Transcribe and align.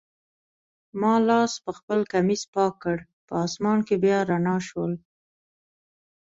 ما 1.01 1.13
لاس 1.27 1.51
پخپل 1.65 1.99
کمیس 2.11 2.43
پاک 2.53 2.73
کړ، 2.83 2.97
په 3.27 3.33
آسمان 3.45 3.79
کي 3.87 3.95
بیا 4.03 4.17
رڼا 4.29 4.57
شول. 4.67 4.93